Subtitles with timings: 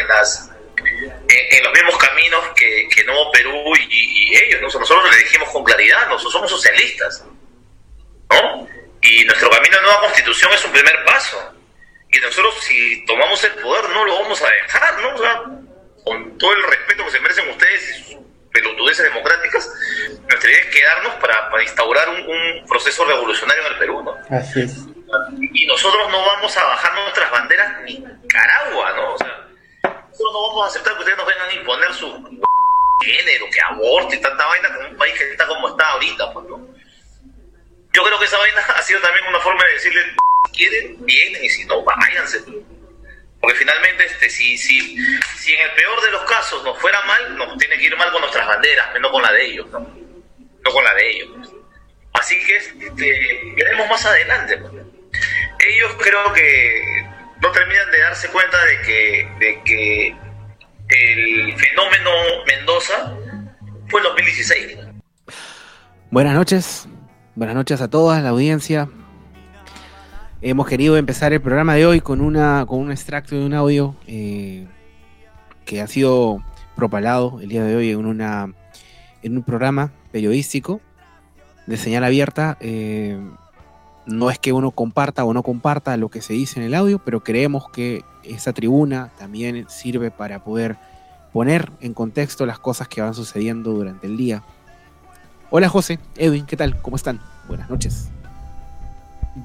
[0.00, 0.50] en las
[1.28, 4.62] en, los mismos caminos que, que Nuevo Perú y, ellos.
[4.62, 7.24] Nosotros le dijimos con claridad, nosotros somos socialistas.
[8.30, 8.68] ¿no?
[9.02, 11.54] Y nuestro camino a nueva constitución es un primer paso.
[12.12, 15.14] Y nosotros, si tomamos el poder, no lo vamos a dejar, ¿no?
[15.14, 15.42] O sea,
[16.04, 18.16] con todo el respeto que se merecen ustedes y sus
[18.52, 19.70] pelotudeces democráticas,
[20.28, 24.16] nuestra idea es quedarnos para, para instaurar un, un, proceso revolucionario en el Perú, ¿no?
[24.36, 24.76] Así es.
[25.52, 29.14] Y nosotros no vamos a bajar nuestras banderas ni Nicaragua, ¿no?
[29.14, 29.39] O sea,
[30.20, 32.40] nosotros no vamos a aceptar que ustedes nos vengan a imponer su
[33.02, 36.68] género, que aborte tanta vaina con un país que está como está ahorita, pues, ¿no?
[37.92, 40.02] Yo creo que esa vaina ha sido también una forma de decirle,
[40.46, 42.44] si quieren, vienen, y si no, váyanse.
[43.40, 44.96] Porque finalmente, este, si, si,
[45.36, 48.12] si en el peor de los casos nos fuera mal, nos tiene que ir mal
[48.12, 49.80] con nuestras banderas, no con la de ellos, ¿no?
[49.80, 51.30] No con la de ellos.
[52.12, 54.58] Así que este, veremos más adelante.
[54.58, 54.72] Pues.
[55.58, 56.99] Ellos creo que
[57.40, 60.08] no terminan de darse cuenta de que, de que
[60.88, 62.10] el fenómeno
[62.46, 63.16] Mendoza
[63.88, 64.78] fue el 2016.
[66.10, 66.88] Buenas noches,
[67.34, 68.88] buenas noches a todas, la audiencia.
[70.42, 73.94] Hemos querido empezar el programa de hoy con, una, con un extracto de un audio
[74.06, 74.66] eh,
[75.64, 76.42] que ha sido
[76.76, 78.52] propalado el día de hoy en, una,
[79.22, 80.80] en un programa periodístico
[81.66, 82.56] de señal abierta.
[82.60, 83.18] Eh,
[84.10, 86.98] no es que uno comparta o no comparta lo que se dice en el audio,
[86.98, 90.76] pero creemos que esa tribuna también sirve para poder
[91.32, 94.42] poner en contexto las cosas que van sucediendo durante el día.
[95.50, 96.80] Hola José, Edwin, ¿qué tal?
[96.82, 97.20] ¿Cómo están?
[97.48, 98.08] Buenas noches.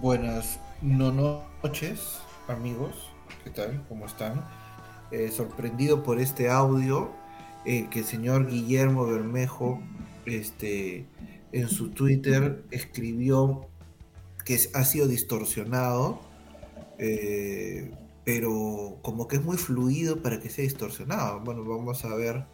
[0.01, 3.09] Buenas noches, amigos.
[3.43, 3.83] ¿Qué tal?
[3.87, 4.43] ¿Cómo están?
[5.11, 7.11] Eh, sorprendido por este audio
[7.65, 9.79] eh, que el señor Guillermo Bermejo
[10.25, 11.07] este,
[11.51, 13.67] en su Twitter escribió
[14.45, 16.21] que ha sido distorsionado,
[16.99, 17.91] eh,
[18.23, 21.41] pero como que es muy fluido para que sea distorsionado.
[21.41, 22.45] Bueno, vamos a ver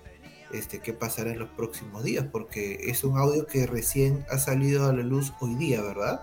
[0.54, 4.88] este, qué pasará en los próximos días, porque es un audio que recién ha salido
[4.88, 6.22] a la luz hoy día, ¿verdad?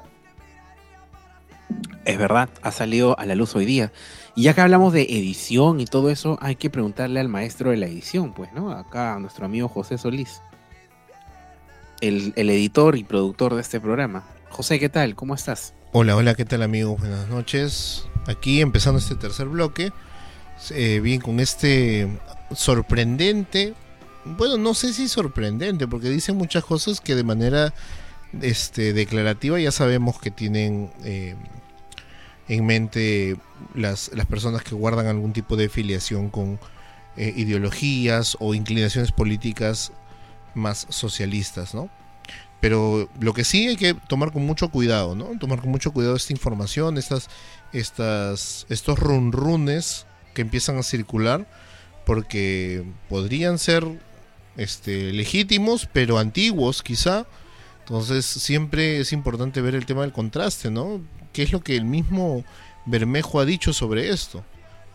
[2.07, 3.93] Es verdad, ha salido a la luz hoy día.
[4.35, 7.77] Y ya que hablamos de edición y todo eso, hay que preguntarle al maestro de
[7.77, 8.71] la edición, pues, ¿no?
[8.73, 10.41] Acá a nuestro amigo José Solís,
[12.01, 14.25] el, el editor y productor de este programa.
[14.51, 15.15] José, ¿qué tal?
[15.15, 15.75] ¿Cómo estás?
[15.93, 16.99] Hola, hola, ¿qué tal amigos?
[16.99, 18.07] Buenas noches.
[18.27, 19.93] Aquí empezando este tercer bloque.
[20.71, 22.09] Eh, bien, con este
[22.55, 23.75] sorprendente,
[24.25, 27.73] bueno, no sé si sorprendente, porque dice muchas cosas que de manera
[28.43, 31.37] este, declarativa ya sabemos que tienen eh,
[32.49, 33.37] en mente
[33.75, 36.59] las, las, personas que guardan algún tipo de filiación con
[37.17, 39.93] eh, ideologías o inclinaciones políticas
[40.55, 41.89] más socialistas, ¿no?
[42.61, 45.39] Pero lo que sí hay que tomar con mucho cuidado, ¿no?
[45.39, 47.29] Tomar con mucho cuidado esta información, estas,
[47.73, 51.47] estas, estos runrunes que empiezan a circular,
[52.05, 53.85] porque podrían ser
[54.57, 57.27] este, legítimos, pero antiguos quizá.
[57.81, 61.01] Entonces siempre es importante ver el tema del contraste, ¿no?
[61.33, 62.45] ¿Qué es lo que el mismo
[62.87, 64.45] Bermejo ha dicho sobre esto?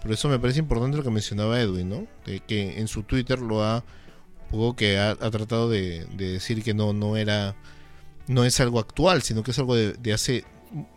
[0.01, 2.07] Por eso me parece importante lo que mencionaba Edwin, ¿no?
[2.25, 3.83] De que en su Twitter lo ha
[4.75, 7.55] que ha, tratado de, decir que no, no era,
[8.27, 10.45] no es algo actual, sino que es algo de, hace,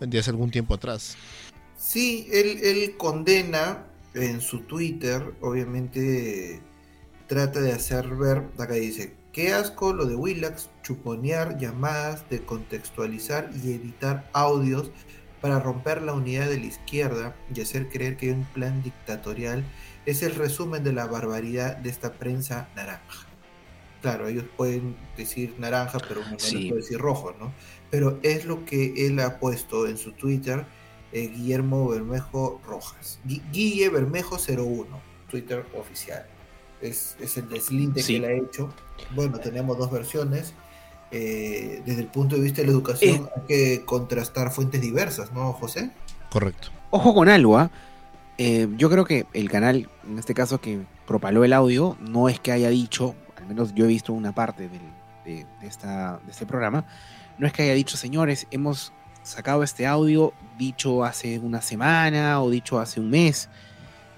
[0.00, 1.16] de hace algún tiempo atrás.
[1.78, 6.60] Sí, él, él condena en su Twitter, obviamente
[7.26, 13.50] trata de hacer ver, acá dice, qué asco lo de Willax, chuponear llamadas, de contextualizar
[13.62, 14.90] y editar audios
[15.40, 19.64] para romper la unidad de la izquierda y hacer creer que hay un plan dictatorial
[20.06, 23.25] es el resumen de la barbaridad de esta prensa naranja
[24.06, 27.52] claro, ellos pueden decir naranja, pero uno puede decir rojo, ¿no?
[27.90, 30.64] Pero es lo que él ha puesto en su Twitter,
[31.10, 33.18] eh, Guillermo Bermejo Rojas.
[33.24, 34.86] Guille Bermejo 01,
[35.28, 36.24] Twitter oficial.
[36.80, 38.72] Es, el deslinde que él ha hecho.
[39.16, 40.54] Bueno, tenemos dos versiones.
[41.10, 43.30] Eh, desde el punto de vista de la educación eh.
[43.34, 45.90] hay que contrastar fuentes diversas, ¿no, José?
[46.30, 46.68] Correcto.
[46.90, 47.72] Ojo con algo, ¿ah?
[48.38, 50.78] yo creo que el canal, en este caso que
[51.08, 53.16] propaló el audio, no es que haya dicho
[53.46, 54.68] al menos yo he visto una parte
[55.24, 56.84] de, esta, de este programa,
[57.38, 62.50] no es que haya dicho, señores, hemos sacado este audio dicho hace una semana o
[62.50, 63.48] dicho hace un mes.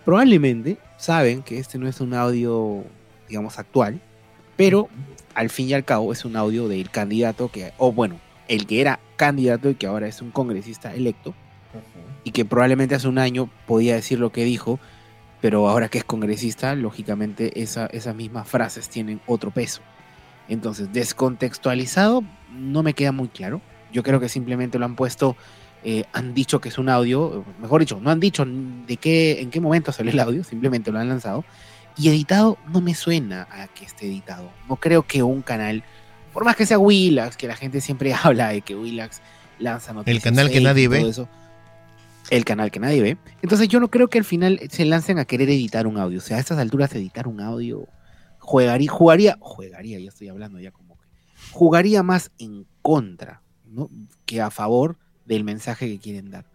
[0.06, 2.84] Probablemente saben que este no es un audio,
[3.28, 4.00] digamos, actual,
[4.56, 4.88] pero
[5.34, 8.80] al fin y al cabo es un audio del candidato que, o bueno, el que
[8.80, 11.34] era candidato y que ahora es un congresista electo,
[12.24, 14.80] y que probablemente hace un año podía decir lo que dijo,
[15.40, 19.82] pero ahora que es congresista, lógicamente esas mismas frases tienen otro peso.
[20.48, 23.60] Entonces, descontextualizado no me queda muy claro.
[23.92, 25.36] Yo creo que simplemente lo han puesto
[25.84, 29.50] eh, han dicho que es un audio, mejor dicho, no han dicho de qué, en
[29.50, 31.44] qué momento salió el audio, simplemente lo han lanzado.
[31.96, 34.50] Y editado no me suena a que esté editado.
[34.68, 35.84] No creo que un canal,
[36.32, 39.20] por más que sea Willax, que la gente siempre habla de que Willax
[39.58, 40.16] lanza noticias.
[40.16, 41.08] El canal que nadie ve.
[41.08, 41.28] Eso,
[42.30, 43.18] el canal que nadie ve.
[43.42, 46.18] Entonces yo no creo que al final se lancen a querer editar un audio.
[46.18, 47.86] O sea, a estas alturas editar un audio
[48.38, 51.06] jugaría, jugaría, jugaría, ya estoy hablando ya como que,
[51.50, 53.90] jugaría más en contra, ¿no?
[54.24, 56.46] Que a favor del mensaje que quieren dar.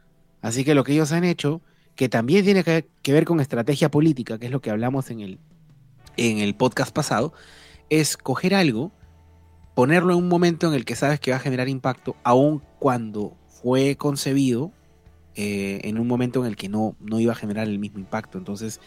[0.41, 1.61] Así que lo que ellos han hecho,
[1.95, 5.21] que también tiene que, que ver con estrategia política, que es lo que hablamos en
[5.21, 5.39] el,
[6.17, 7.33] en el podcast pasado,
[7.89, 8.91] es coger algo,
[9.75, 13.37] ponerlo en un momento en el que sabes que va a generar impacto, aun cuando
[13.47, 14.71] fue concebido
[15.35, 18.37] eh, en un momento en el que no, no iba a generar el mismo impacto.
[18.37, 18.79] Entonces,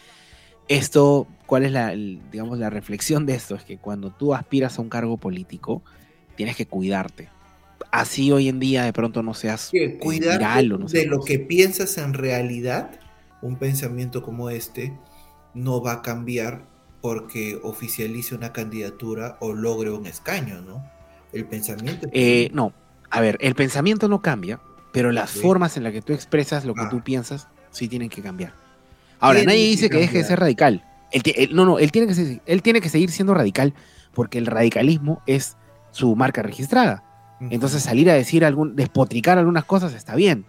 [0.67, 3.55] esto, ¿cuál es la, digamos, la reflexión de esto?
[3.55, 5.83] Es que cuando tú aspiras a un cargo político,
[6.35, 7.29] tienes que cuidarte.
[7.91, 11.39] Así hoy en día de pronto no seas eh, viral o no de lo que
[11.39, 12.91] piensas en realidad,
[13.41, 14.93] un pensamiento como este
[15.53, 16.65] no va a cambiar
[17.01, 20.83] porque oficialice una candidatura o logre un escaño, ¿no?
[21.31, 22.07] El pensamiento.
[22.11, 22.73] Eh, no,
[23.09, 24.59] a ver, el pensamiento no cambia,
[24.97, 28.23] pero las formas en las que tú expresas lo que tú piensas sí tienen que
[28.23, 28.53] cambiar.
[29.19, 30.83] Ahora, nadie dice que, deje de ser radical.
[31.51, 33.75] no, no, él tiene, que él tiene que seguir siendo radical
[34.15, 35.55] porque el radicalismo es
[35.91, 37.03] su marca registrada.
[37.39, 40.45] Entonces salir a decir algún, despotricar algunas cosas está bien.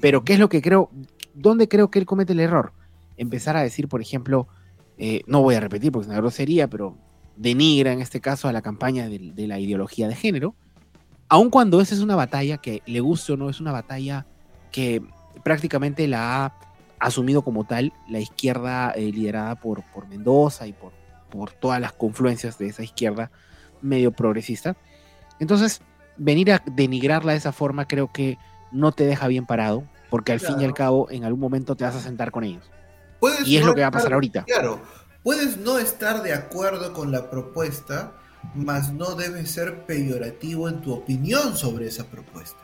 [0.00, 0.92] Pero ¿qué es lo que creo?
[1.34, 2.72] ¿Dónde creo que él comete el error?
[3.16, 4.46] Empezar a decir, por ejemplo,
[4.96, 6.96] eh, no voy a repetir porque es una grosería, pero
[7.36, 10.54] denigra en este caso a la campaña de, de la ideología de género,
[11.28, 14.26] aun cuando esa es una batalla que le guste o no, es una batalla
[14.70, 15.02] que
[15.42, 16.54] prácticamente la ha
[16.98, 20.92] asumido como tal la izquierda eh, liderada por, por Mendoza y por,
[21.30, 23.30] por todas las confluencias de esa izquierda
[23.80, 24.76] medio progresista.
[25.38, 25.80] Entonces,
[26.16, 28.38] venir a denigrarla de esa forma creo que
[28.72, 31.84] no te deja bien parado, porque al fin y al cabo en algún momento te
[31.84, 32.70] vas a sentar con ellos.
[33.44, 34.44] y es lo que va a pasar ahorita.
[34.44, 34.80] Claro,
[35.22, 38.12] puedes no estar de acuerdo con la propuesta,
[38.54, 42.60] mas no debes ser peyorativo en tu opinión sobre esa propuesta.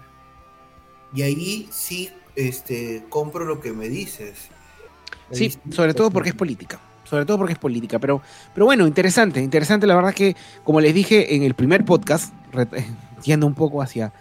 [1.15, 4.49] Y ahí sí este, compro lo que me dices.
[5.31, 6.81] Sí, sobre todo porque es política.
[7.05, 7.99] Sobre todo porque es política.
[7.99, 8.23] Pero,
[8.53, 9.87] pero bueno, interesante, interesante.
[9.87, 12.32] La verdad que, como les dije en el primer podcast,
[13.25, 14.12] yendo un poco hacia,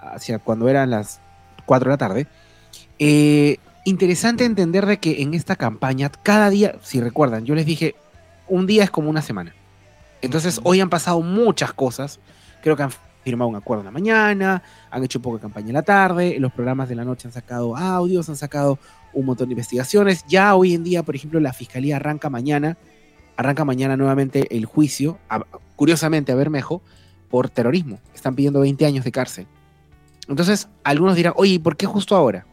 [0.00, 1.20] hacia cuando eran las
[1.66, 2.26] 4 de la tarde,
[2.98, 7.94] eh, interesante entender de que en esta campaña, cada día, si recuerdan, yo les dije,
[8.48, 9.54] un día es como una semana.
[10.22, 12.20] Entonces, hoy han pasado muchas cosas.
[12.62, 12.90] Creo que han
[13.24, 16.38] firmado un acuerdo en la mañana, han hecho un poco de campaña en la tarde,
[16.38, 18.78] los programas de la noche han sacado audios, han sacado
[19.12, 20.24] un montón de investigaciones.
[20.26, 22.78] Ya hoy en día, por ejemplo, la fiscalía arranca mañana,
[23.36, 25.18] arranca mañana nuevamente el juicio,
[25.76, 26.82] curiosamente a Bermejo,
[27.28, 28.00] por terrorismo.
[28.14, 29.46] Están pidiendo 20 años de cárcel.
[30.28, 32.46] Entonces, algunos dirán, oye, ¿por qué justo ahora?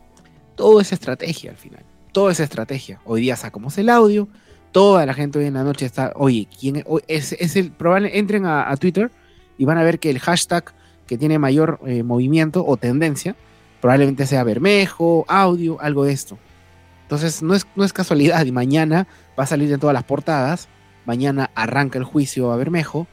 [0.55, 1.83] Todo es estrategia al final.
[2.11, 2.99] Todo es estrategia.
[3.05, 4.27] Hoy día sacamos el audio,
[4.77, 7.33] toda la gente hoy en la noche está, oye, ¿quién es?
[7.39, 9.09] es, el probable, entren a Twitter
[9.57, 10.71] y van a ver que el hashtag
[11.07, 13.35] que tiene mayor eh, movimiento o tendencia
[13.81, 16.37] probablemente sea Bermejo, audio, algo de esto.
[17.01, 19.07] Entonces no es, no es casualidad y mañana
[19.39, 20.67] va a salir en todas las portadas,
[21.07, 23.07] mañana arranca el juicio a Bermejo.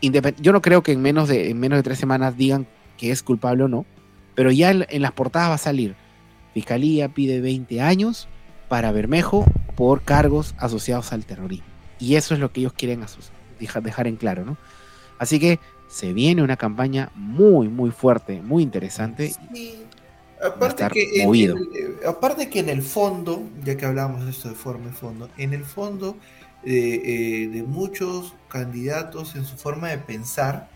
[0.00, 3.22] Yo no creo que en menos, de, en menos de tres semanas digan que es
[3.22, 3.86] culpable o no,
[4.34, 5.94] pero ya en, las portadas va a salir.
[6.54, 8.26] Fiscalía pide 20 años
[8.68, 9.44] para Bermejo
[9.78, 11.68] por cargos asociados al terrorismo.
[12.00, 13.06] Y eso es lo que ellos quieren
[13.60, 14.56] dejar en claro, ¿no?
[15.20, 19.36] Así que se viene una campaña muy, muy fuerte, muy interesante.
[20.44, 24.48] Aparte, que en el, eh, aparte que en el fondo, ya que hablamos de esto
[24.48, 26.16] de forma y fondo, en el fondo
[26.64, 30.70] eh, eh, de muchos candidatos en su forma de pensar,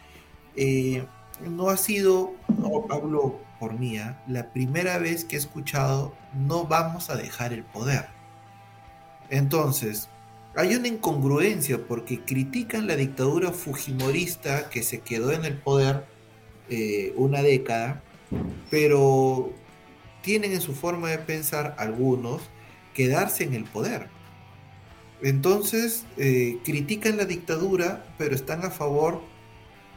[1.45, 7.11] no ha sido, no hablo por mía, la primera vez que he escuchado no vamos
[7.11, 8.22] a dejar el poder.
[9.33, 10.11] Entonces,
[10.55, 16.05] hay una incongruencia porque critican la dictadura fujimorista que se quedó en el poder
[16.69, 18.03] eh, una década,
[18.71, 19.51] pero
[20.21, 22.43] tienen en su forma de pensar algunos
[22.93, 24.11] quedarse en el poder.
[25.23, 29.23] Entonces eh, critican la dictadura, pero están a favor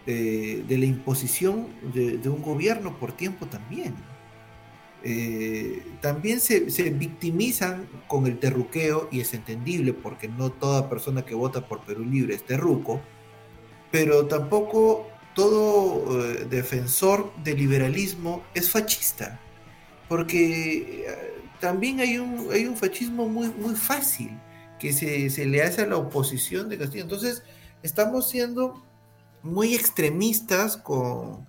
[0.08, 3.96] eh, de la imposición de un gobierno por tiempo también.
[5.08, 11.36] Eh, también se, victimizan con el terruqueo y es entendible porque no toda persona que
[11.36, 13.00] vota por Perú Libre es terruco,
[13.92, 19.40] pero tampoco todo eh, defensor del liberalismo es fascista,
[20.10, 24.32] porque eh, también hay un, hay un fascismo muy, muy fácil
[24.80, 27.04] que se, se le hace a la oposición de Castillo.
[27.04, 27.44] Entonces,
[27.84, 28.84] estamos siendo
[29.44, 31.48] muy extremistas con,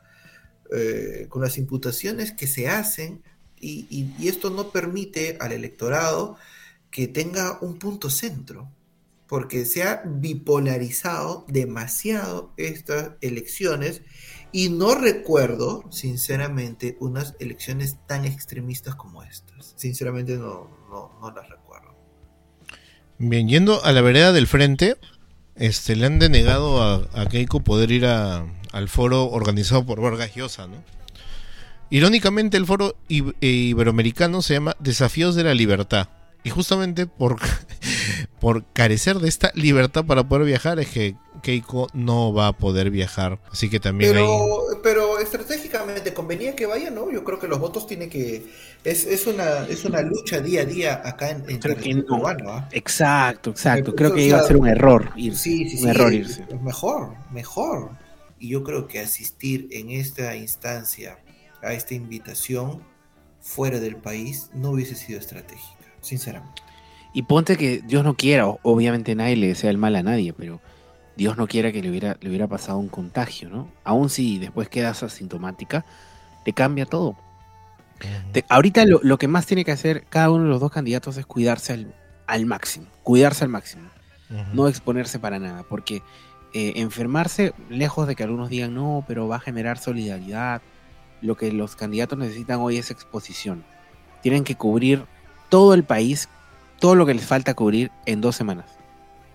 [1.31, 3.23] con las imputaciones que se hacen
[3.61, 6.37] Y, y- y esto no permite al electorado
[6.91, 8.69] que tenga un punto centro,
[9.27, 14.03] porque se ha bipolarizado demasiado estas elecciones
[14.53, 19.75] y no recuerdo, sinceramente, unas elecciones tan extremistas como estas.
[19.77, 21.95] Sinceramente no, no, no las recuerdo.
[23.19, 24.97] Bien, yendo a la vereda del frente,
[25.57, 30.35] este, le han denegado a, a Keiko poder ir a- al foro organizado por Vargas
[30.35, 30.77] Llosa, ¿no?
[31.91, 36.09] Irónicamente, el foro eh, iberoamericano se llama Desafíos de la Libertad.
[36.43, 37.39] Y justamente por,
[38.41, 42.91] por carecer de esta libertad para poder viajar es que Keiko no va a poder
[42.91, 43.41] viajar.
[43.51, 44.77] Así que también Pero, hay...
[44.83, 47.11] pero estratégicamente convenía que vaya, ¿no?
[47.11, 48.47] Yo creo que los votos tienen que...
[48.85, 51.97] Es, es, una, es una lucha día a día acá en, en Creo que territorio
[52.09, 52.17] no.
[52.17, 52.69] peruano, ¿ah?
[52.71, 53.91] Exacto, exacto.
[53.91, 55.43] Eh, Creo que iba a ser un error irse.
[55.43, 55.89] Sí, sí, un sí.
[55.89, 56.47] error es- irse.
[56.63, 57.91] mejor, mejor.
[58.39, 61.19] Y yo creo que asistir en esta instancia
[61.67, 62.83] a esta invitación
[63.41, 66.63] fuera del país no hubiese sido estratégica, sinceramente.
[67.13, 70.61] Y ponte que Dios no quiera, obviamente nadie le desea el mal a nadie, pero
[71.17, 73.71] Dios no quiera que le hubiera, le hubiera pasado un contagio, ¿no?
[73.85, 75.85] Aún si después quedas asintomática,
[76.45, 77.17] te cambia todo.
[78.33, 81.17] Te- ahorita lo, lo que más tiene que hacer cada uno de los dos candidatos
[81.17, 81.95] es cuidarse al,
[82.27, 83.89] al máximo, cuidarse al máximo,
[84.53, 86.03] no exponerse para nada, porque
[86.53, 90.61] eh, enfermarse, lejos de que algunos digan no, pero va a generar solidaridad,
[91.27, 93.65] lo que los candidatos necesitan hoy es exposición.
[94.23, 95.05] Tienen que cubrir
[95.49, 96.29] todo el país,
[96.81, 98.67] todo lo que les falta cubrir en dos semanas.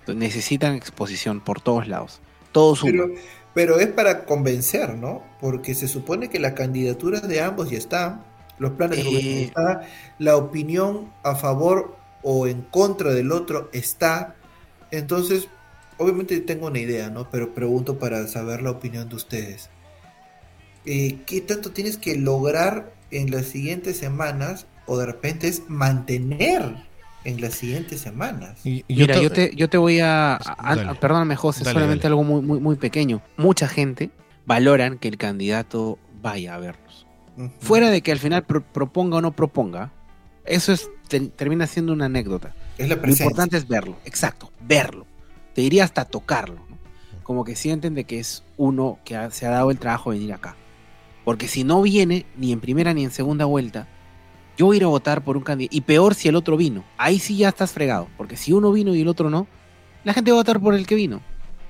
[0.07, 2.19] Necesitan exposición por todos lados.
[2.51, 2.91] Todo suma.
[2.91, 3.07] Pero,
[3.53, 5.23] pero es para convencer, ¿no?
[5.39, 8.23] Porque se supone que las candidaturas de ambos ya están,
[8.57, 9.05] los planes de Eh.
[9.05, 9.81] gobierno ya están,
[10.19, 14.35] la opinión a favor o en contra del otro está.
[14.91, 15.49] Entonces,
[15.97, 17.29] obviamente tengo una idea, ¿no?
[17.29, 19.69] Pero pregunto para saber la opinión de ustedes.
[20.85, 26.75] Eh, ¿Qué tanto tienes que lograr en las siguientes semanas o de repente es mantener
[27.23, 28.59] en las siguientes semanas?
[28.65, 30.35] Y- y yo Mira, yo te, yo te voy a...
[30.37, 30.89] a- Dale.
[30.89, 32.13] a- perdóname, José, Dale, solamente dale.
[32.13, 33.21] algo muy, muy, muy pequeño.
[33.37, 34.09] Mucha gente
[34.45, 37.05] valoran que el candidato vaya a verlos.
[37.37, 37.51] Ujú.
[37.59, 39.91] Fuera de que al final pro- proponga o no proponga,
[40.45, 42.55] eso es te- termina siendo una anécdota.
[42.77, 45.05] es la Lo importante es verlo, exacto, verlo.
[45.53, 46.65] Te diría hasta tocarlo.
[46.69, 46.77] ¿no?
[47.23, 50.17] Como que sienten de que es uno que ha- se ha dado el trabajo de
[50.17, 50.55] venir acá.
[51.23, 53.87] Porque si no viene, ni en primera ni en segunda vuelta,
[54.57, 55.75] yo voy a ir a votar por un candidato.
[55.75, 56.83] Y peor si el otro vino.
[56.97, 58.07] Ahí sí ya estás fregado.
[58.17, 59.47] Porque si uno vino y el otro no,
[60.03, 61.21] la gente va a votar por el que vino.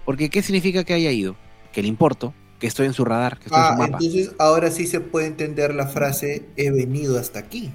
[0.06, 1.36] Porque ¿qué significa que haya ido?
[1.74, 3.98] Que le importo, que estoy en su radar, que estoy en Ah, su mapa.
[4.02, 7.72] entonces ahora sí se puede entender la frase he venido hasta aquí.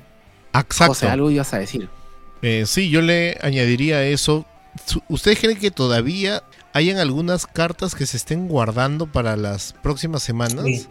[0.54, 0.94] Exacto.
[0.94, 1.88] José, algo ibas a decir.
[2.42, 4.44] Eh, sí, yo le añadiría eso.
[5.08, 6.42] ¿Ustedes creen que todavía
[6.72, 10.64] hayan algunas cartas que se estén guardando para las próximas semanas?
[10.64, 10.86] Sí.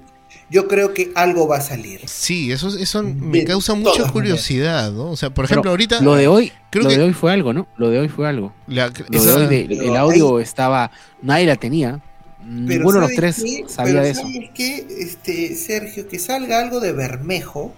[0.49, 2.01] Yo creo que algo va a salir.
[2.05, 4.11] Sí, eso, eso me De causa mucha maneras.
[4.11, 5.09] curiosidad, ¿no?
[5.11, 7.31] O sea, por Pero ejemplo, ahorita Lo de hoy, creo lo que- de hoy fue
[7.33, 7.67] algo, ¿no?
[7.77, 8.53] Lo de hoy fue algo.
[8.67, 10.91] la- Lo esa- de hoy de- Pero el audio estaba,
[11.23, 11.99] nadie la tenía.
[12.43, 13.63] Ninguno de los ¿sabes tres qué?
[13.67, 14.21] sabía Pero de eso.
[14.21, 14.85] ¿sabes qué?
[14.99, 17.73] Este, Sergio, que salga algo de Bermejo,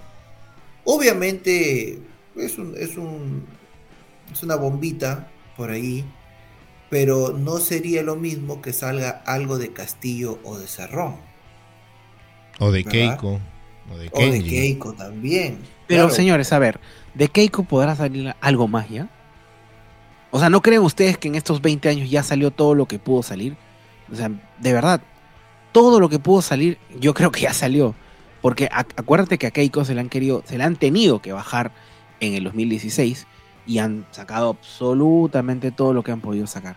[0.84, 2.00] obviamente
[2.36, 3.46] es un, es un
[4.32, 6.04] es una bombita por ahí,
[6.90, 11.16] pero no sería lo mismo que salga algo de Castillo o de Cerrón.
[12.60, 12.92] O de ¿verdad?
[12.92, 13.40] Keiko,
[13.94, 14.44] o de O de.
[14.44, 15.60] Keiko también.
[15.88, 16.16] Pero Claro.
[16.16, 16.80] señores, a ver,
[17.14, 19.08] ¿de Keiko podrá salir algo más ya?
[20.32, 23.00] O sea, ¿no creen ustedes que en estos 20 años ya salió todo lo que
[23.00, 23.56] pudo salir?
[24.12, 25.02] O sea, de verdad,
[25.72, 27.96] todo lo que pudo salir, yo creo que ya salió.
[28.42, 31.32] Porque ac- acuérdate que a Keiko se le han querido, se le han tenido que
[31.34, 31.72] bajar
[32.20, 33.26] en el 2016
[33.66, 36.76] y han sacado absolutamente todo lo que han podido sacar.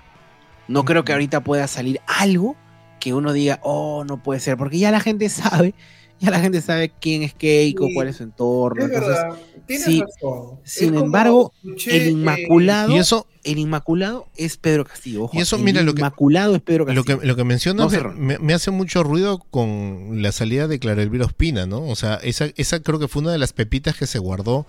[0.69, 2.57] No creo que ahorita pueda salir algo
[3.01, 5.75] que uno diga, oh, no puede ser, porque ya la gente sabe,
[6.21, 7.95] ya la gente sabe quién es Keiko, Sí.
[7.95, 8.85] cuál es su entorno.
[8.85, 9.25] Es Entonces,
[9.67, 10.01] tienes sí.
[10.03, 10.59] razón.
[10.65, 15.25] Sin Es embargo, escuché, el eh, Inmaculado, Y eso, el Inmaculado es Pedro Castillo.
[15.25, 17.21] ojo, Y eso, el mira, lo que- Inmaculado es Pedro lo Castillo.
[17.21, 21.25] que, lo que mencionas No, me hace mucho ruido con la salida de Clara Elvira
[21.25, 21.83] Ospina, ¿no?
[21.87, 24.67] O sea, esa, esa creo que fue una de las pepitas que se guardó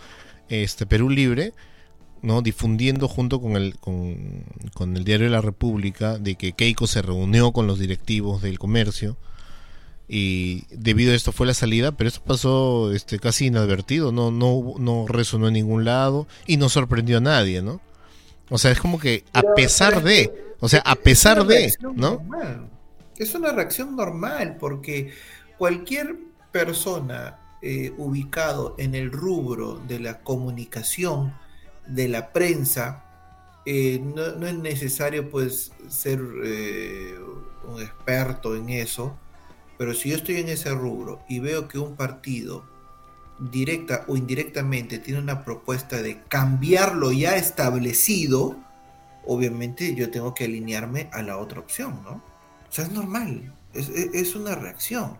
[0.48, 1.54] este Perú Libre,
[2.22, 2.42] ¿no?
[2.42, 7.52] Difundiendo junto con el, con, con el diario La República de que Keiko se reunió
[7.52, 9.18] con los directivos del comercio
[10.08, 14.74] y debido a esto fue la salida, pero esto pasó este, casi inadvertido, no, no,
[14.78, 17.80] no resonó en ningún lado y no sorprendió a nadie, ¿no?
[18.50, 21.46] O sea, es como que a Pero- pesar pero de, o sea, a es pesar
[21.48, 21.92] de, ¿no?
[21.94, 22.70] normal.
[23.18, 25.12] Es una reacción normal porque
[25.58, 26.18] cualquier
[26.52, 31.34] persona eh, ubicado en el rubro de la comunicación,
[31.88, 33.04] de la prensa,
[33.66, 37.16] eh, no, no es necesario pues ser eh,
[37.68, 39.18] un experto en eso,
[39.78, 42.66] pero si yo estoy en ese rubro y veo que un partido
[43.40, 48.58] directa o indirectamente tiene una propuesta de cambiar lo ya establecido,
[49.26, 52.12] obviamente yo tengo que alinearme a la otra opción, ¿no?
[52.70, 55.18] O sea, es normal, es, es- una reacción.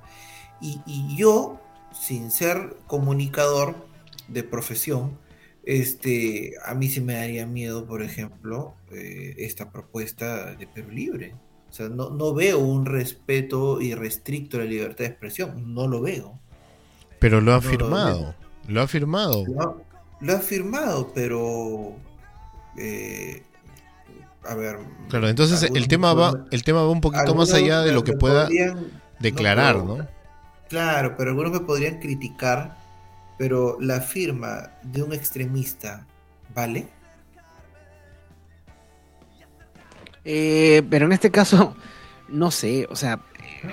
[0.62, 1.60] Y, y yo,
[1.92, 3.88] sin ser comunicador
[4.28, 5.18] de profesión,
[5.64, 11.36] este, a mí sí me daría miedo, por ejemplo, eh, esta propuesta de Perú Libre.
[11.70, 16.02] O sea, no, no veo un respeto irrestricto a la libertad de expresión, no lo
[16.02, 16.40] veo.
[17.20, 18.36] Pero lo ha No, firmado.
[18.68, 19.46] Lo ha firmado.
[19.48, 19.82] Lo,
[20.20, 21.96] lo ha firmado, pero...
[22.78, 23.44] eh,
[24.44, 24.80] a ver...
[25.10, 28.14] Claro, entonces el tema va, el tema va un poquito más allá de lo que
[28.14, 30.08] pueda podrían- declarar, ¿no?
[30.68, 32.78] Claro, pero algunos me podrían criticar,
[33.42, 36.06] pero la firma de un extremista,
[36.54, 36.86] ¿vale?
[40.24, 41.76] Eh, pero en este caso,
[42.30, 43.20] no sé, o sea,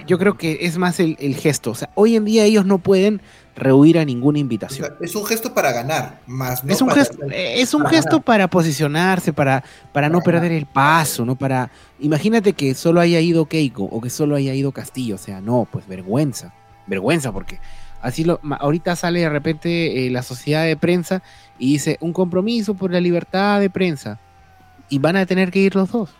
[0.06, 1.72] yo creo que es más el, el gesto.
[1.72, 3.20] O sea, hoy en día ellos no pueden
[3.56, 4.87] rehuir a ninguna O invitación.
[4.88, 7.94] sea, es un gesto para ganar, más no es un para- gesto, es un para
[7.94, 11.37] gesto para posicionarse, para, para no perder el paso, ¿no?
[11.37, 11.70] Para.
[12.00, 15.16] Imagínate que solo haya ido Keiko o que solo haya ido Castillo.
[15.16, 16.54] O sea, no, pues vergüenza.
[16.87, 17.60] Vergüenza, porque
[18.02, 18.40] así lo.
[18.58, 21.22] Ahorita sale de repente eh, la sociedad de prensa
[21.58, 24.20] y dice un compromiso por la libertad de prensa.
[24.88, 26.10] Y van a tener que ir los dos.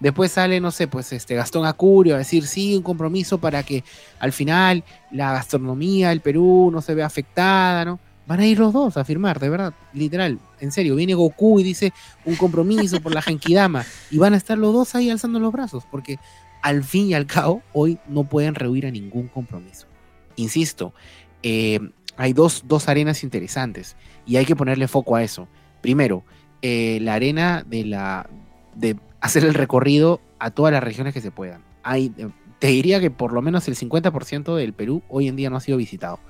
[0.00, 3.84] Después sale, no sé, pues este Gastón Acurio a decir sí, un compromiso para que
[4.18, 8.00] al final la gastronomía del Perú no se vea afectada, ¿no?
[8.26, 10.96] Van a ir los dos a firmar, de verdad, literal, en serio.
[10.96, 11.92] Viene Goku y dice
[12.24, 15.84] un compromiso por la Genkidama y van a estar los dos ahí alzando los brazos,
[15.90, 16.18] porque
[16.62, 19.89] al fin y al cabo hoy no pueden rehuir a ningún compromiso.
[20.36, 20.94] Insisto,
[21.42, 21.80] eh,
[22.16, 23.96] hay dos, dos arenas interesantes
[24.26, 25.48] y hay que ponerle foco a eso.
[25.80, 26.24] Primero,
[26.62, 28.28] eh, la arena de la
[28.74, 31.62] de hacer el recorrido a todas las regiones que se puedan.
[31.82, 32.28] Hay, eh,
[32.58, 35.60] te diría que por lo menos el 50% del Perú hoy en día no ha
[35.60, 36.20] sido visitado.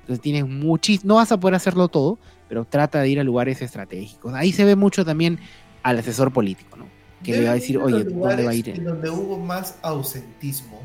[0.00, 3.62] Entonces tienes muchísimo, no vas a poder hacerlo todo, pero trata de ir a lugares
[3.62, 4.34] estratégicos.
[4.34, 5.38] Ahí se ve mucho también
[5.82, 6.86] al asesor político, ¿no?
[7.22, 8.68] Que le va a decir, oye, ¿dónde va a ir?
[8.68, 10.80] en donde hubo más ausentismo,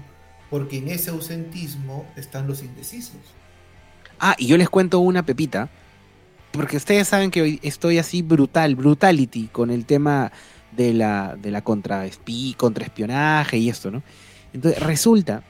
[0.49, 3.17] porque en ese ausentismo están los indecisos.
[4.19, 5.69] Ah, y yo les cuento una pepita,
[6.51, 10.31] porque ustedes saben que hoy estoy así brutal, brutality con el tema
[10.71, 14.03] de la, de la contraespi- contraespionaje y esto, ¿no?
[14.53, 15.43] Entonces resulta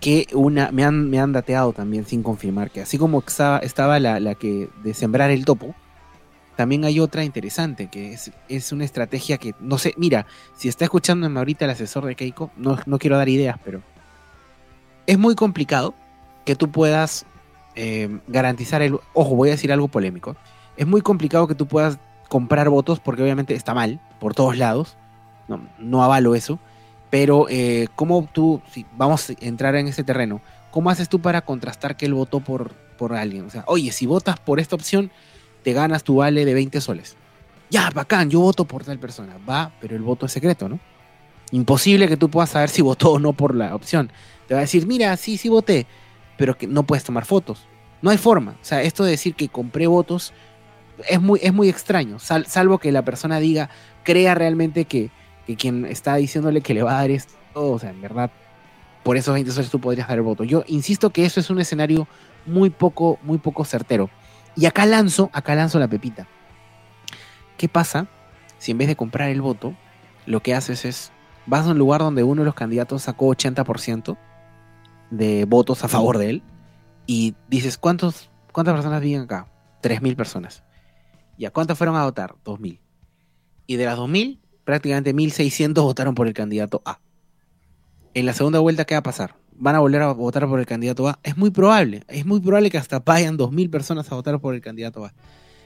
[0.00, 3.98] que una, me han, me han dateado también sin confirmar, que así como estaba, estaba
[3.98, 5.74] la, la que de sembrar el topo,
[6.56, 10.26] también hay otra interesante, que es, es una estrategia que, no sé, mira,
[10.56, 13.82] si está escuchándome ahorita el asesor de Keiko, no, no quiero dar ideas, pero
[15.06, 15.94] es muy complicado
[16.44, 17.26] que tú puedas
[17.74, 18.98] eh, garantizar el...
[19.12, 20.36] Ojo, voy a decir algo polémico.
[20.76, 24.96] Es muy complicado que tú puedas comprar votos porque obviamente está mal por todos lados.
[25.78, 26.58] No, avalo eso.
[27.10, 30.40] Pero eh, ¿cómo tú, si vamos a entrar en ese terreno,
[30.70, 33.46] cómo haces tú para contrastar que él votó por, por alguien?
[33.46, 35.10] O sea, oye, si votas por esta opción,
[35.62, 37.16] te ganas tu vale de 20 soles.
[37.70, 39.36] Ya, bacán, yo voto por tal persona.
[39.48, 40.80] Va, pero el voto es secreto, ¿no?
[41.52, 44.10] Imposible que tú puedas saber si votó o no por la opción.
[44.46, 45.86] Te va a decir, mira, sí, sí voté,
[46.36, 47.66] pero que no puedes tomar fotos.
[48.02, 48.52] No hay forma.
[48.52, 50.32] O sea, esto de decir que compré votos
[51.08, 53.68] es muy, es muy extraño, sal- salvo que la persona diga,
[54.04, 55.10] crea realmente que,
[55.46, 58.30] que quien está diciéndole que le va a dar esto, o sea, en verdad,
[59.02, 60.44] por esos 20 soles tú podrías dar el voto.
[60.44, 62.06] Yo insisto que eso es un escenario
[62.46, 64.08] muy poco, muy poco certero.
[64.54, 66.28] Y acá lanzo, acá lanzo la pepita.
[67.56, 68.06] ¿Qué pasa
[68.58, 69.74] si en vez de comprar el voto,
[70.26, 71.12] lo que haces es,
[71.46, 74.16] vas a un lugar donde uno de los candidatos sacó 80%
[75.10, 76.42] de votos a favor de él
[77.06, 79.48] y dices, ¿cuántos, ¿cuántas personas viven acá?
[79.82, 80.64] 3.000 personas.
[81.36, 82.34] ¿Y a cuántas fueron a votar?
[82.44, 82.80] 2.000.
[83.66, 87.00] Y de las 2.000, prácticamente 1.600 votaron por el candidato A.
[88.14, 89.36] En la segunda vuelta, ¿qué va a pasar?
[89.56, 91.18] ¿Van a volver a votar por el candidato A?
[91.22, 92.04] Es muy probable.
[92.08, 95.12] Es muy probable que hasta vayan 2.000 personas a votar por el candidato A.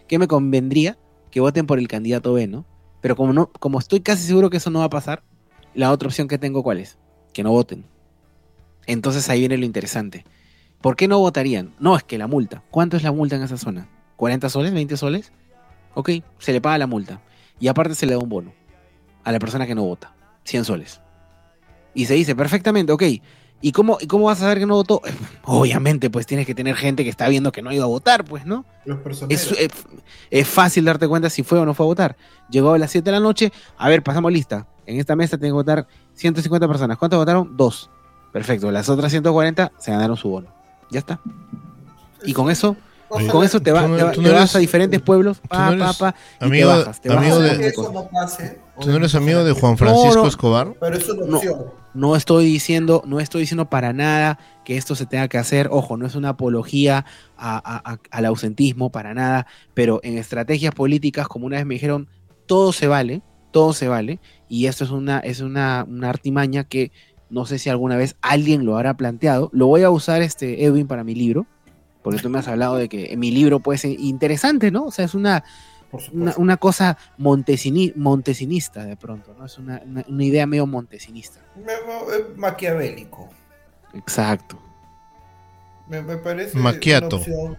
[0.07, 0.99] ¿Qué me convendría?
[1.31, 2.67] Que voten por el candidato B, ¿no?
[3.01, 5.23] Pero como, no, como estoy casi seguro que eso no va a pasar,
[5.75, 6.99] la otra opción que tengo, ¿cuál es?
[7.33, 7.85] Que no voten.
[8.89, 10.25] Entonces ahí viene lo interesante.
[10.81, 11.75] ¿Por qué no votarían?
[11.79, 12.65] No, es que la multa.
[12.71, 13.87] ¿Cuánto es la multa en esa zona?
[14.17, 14.73] ¿40 soles?
[14.73, 15.31] ¿20 soles?
[15.95, 17.21] Ok, se le paga la multa.
[17.61, 18.53] Y aparte se le da un bono
[19.25, 20.15] a la persona que no vota.
[20.45, 21.01] 100 soles.
[21.93, 23.03] Y se dice, perfectamente, ok.
[23.61, 25.03] ¿Y cómo, ¿Y cómo vas a saber que no votó?
[25.45, 28.47] Obviamente, pues tienes que tener gente que está viendo que no iba a votar, pues,
[28.47, 28.65] ¿no?
[28.87, 29.27] Los.
[29.29, 29.69] Es, es,
[30.31, 32.17] es fácil darte cuenta si fue o no fue a votar.
[32.49, 34.67] Llegó a las 7 de la noche, a ver, pasamos lista.
[34.87, 36.97] En esta mesa tienen que votar 150 personas.
[36.97, 37.55] ¿Cuántas votaron?
[37.55, 37.91] Dos.
[38.33, 40.49] Perfecto, las otras 140 se ganaron su bono.
[40.91, 41.21] Ya está.
[42.25, 42.77] Y con eso,
[43.11, 45.97] Oye, con eso te, va- no- te va- vas a diferentes pueblos, pa, no eres
[45.97, 47.01] pa, pa, y amigo te bajas.
[47.01, 47.73] Te amigo bajas de-
[48.13, 48.59] pase.
[48.81, 50.27] ¿Tú no eres amigo de Juan Francisco no.
[50.29, 50.75] Escobar?
[50.79, 51.37] Pero es una No.
[51.39, 51.65] opción.
[51.95, 55.69] No estoy diciendo, no estoy diciendo para nada que esto se tenga que hacer.
[55.73, 57.05] Ojo, no es una apología
[57.37, 59.47] a- a- a- al ausentismo, para nada.
[59.75, 62.09] Pero en estrategias políticas, como una vez me dijeron,
[62.47, 64.21] todo se vale, todo se vale.
[64.49, 66.93] Y esto es una, es una, una artimaña que
[67.31, 69.51] no sé si alguna vez alguien lo habrá planteado.
[69.53, 71.47] Lo voy a usar, este, Edwin, para mi libro.
[72.03, 74.85] Porque tú me has hablado de que mi libro puede ser interesante, ¿no?
[74.87, 75.43] O sea, es una,
[76.37, 79.45] una, cosa montesini- montesinista de pronto, ¿no?
[79.45, 81.41] Es una, una- una idea medio montesinista.
[81.57, 83.29] Me- me- es maquiavélico.
[83.95, 84.59] Exacto.
[85.89, 87.17] Me, me parece Macchiato.
[87.17, 87.57] una opción,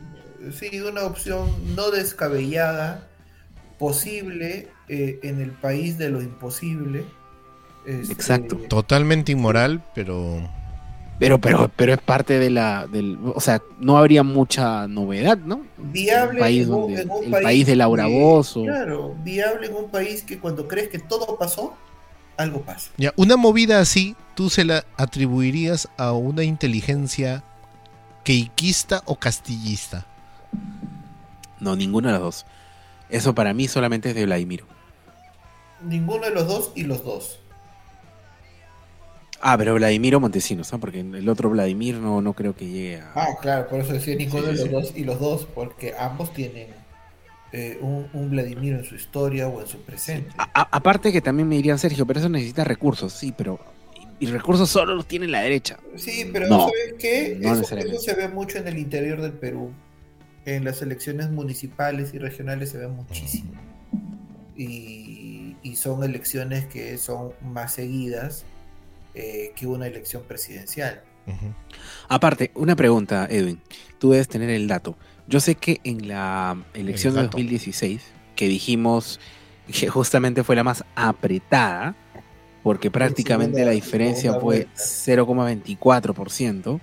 [0.53, 3.07] sí, una opción no descabellada,
[3.77, 7.05] posible eh, en el país de lo imposible.
[7.85, 8.55] Este, Exacto.
[8.67, 10.47] Totalmente inmoral, pero
[11.17, 15.61] Pero, pero, pero es parte de la, del, o sea, no habría mucha novedad, ¿no?
[15.77, 18.63] Viable país en un- donde- en un el país de Laura que- Bozzo.
[18.63, 21.73] Claro, viable en un país que cuando crees que todo pasó,
[22.37, 22.91] algo pasa.
[22.97, 27.43] ya, una movida así, tú se la atribuirías a una inteligencia
[28.23, 30.05] queiquista o castillista.
[31.59, 32.45] No, ninguno de los dos.
[33.09, 34.65] Eso para mí solamente es de Vladimiro.
[35.83, 37.39] Ninguno de los dos y los dos.
[39.41, 40.79] Ah, pero Vladimiro Montesinos, ¿no?
[40.79, 43.11] Porque el otro Vladimir no, no creo que llegue a...
[43.15, 44.69] Ah, claro, por eso decía ninguno Sí, de los sí.
[44.69, 46.67] dos y los dos, porque ambos tienen
[47.53, 50.31] eh, un, un Vladimiro en su historia o en su presente.
[50.37, 53.59] A- a- aparte que también me dirían, Sergio, pero eso necesita recursos, sí, pero...
[54.21, 55.79] Y recursos solo los tiene la derecha.
[55.95, 57.37] Sí, pero No, ¿sabes qué?
[57.41, 59.71] no eso, eso se ve mucho en el interior del Perú.
[60.45, 63.51] En las elecciones municipales y regionales se ve muchísimo.
[64.57, 68.43] Y, y son elecciones que son más seguidas
[69.19, 71.03] eh, que una elección presidencial.
[72.07, 73.61] Aparte, una pregunta, Edwin.
[73.99, 74.97] Tú debes tener el dato.
[75.27, 77.37] Yo sé que en la elección de dato.
[77.37, 78.01] 2016,
[78.35, 79.19] que dijimos
[79.71, 81.95] que justamente fue la más apretada,
[82.63, 84.71] porque prácticamente segunda- la diferencia fue vuelta.
[84.81, 86.79] 0,24%.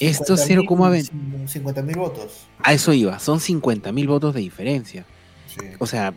[0.00, 1.48] Esto es 50.000 0,20.
[1.48, 2.46] 50 mil votos.
[2.62, 5.04] A eso iba, son 50 mil votos de diferencia.
[5.46, 5.66] Sí.
[5.78, 6.14] O sea,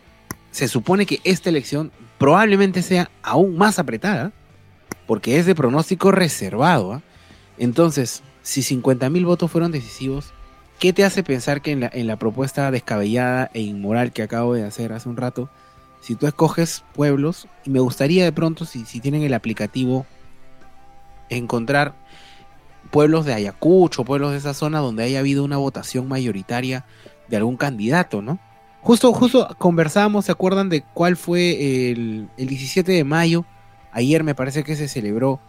[0.50, 4.32] se supone que esta elección probablemente sea aún más apretada,
[5.06, 6.94] porque es de pronóstico reservado.
[6.94, 7.02] ¿ah?
[7.58, 10.32] Entonces, si 50 mil votos fueron decisivos,
[10.78, 14.54] ¿qué te hace pensar que en la, en la propuesta descabellada e inmoral que acabo
[14.54, 15.48] de hacer hace un rato,
[16.00, 20.06] si tú escoges pueblos, y me gustaría de pronto, si, si tienen el aplicativo,
[21.28, 21.94] encontrar
[22.90, 26.84] pueblos de Ayacucho, pueblos de esa zona donde haya habido una votación mayoritaria
[27.28, 28.38] de algún candidato, ¿no?
[28.82, 33.44] Justo, justo conversábamos, ¿se acuerdan de cuál fue el, el 17 de mayo?
[33.96, 35.40] Ayer me parece que se celebró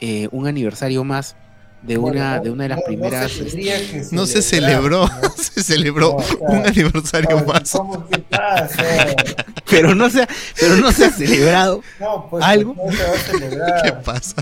[0.00, 1.34] eh, un aniversario más
[1.82, 3.30] de una, de una de las no- no primeras.
[3.32, 5.30] se este, No se celebró, ¿no?
[5.36, 7.70] se celebró No, o sea, un aniversario no, más.
[7.72, 8.84] ¿Cómo que pasa?
[9.70, 10.28] pero no se ha,
[10.60, 11.82] pero no se ha celebrado.
[12.00, 12.74] No, pues ¿Algo?
[12.76, 13.82] no se va a celebrar.
[13.82, 14.34] ¿Qué pasa?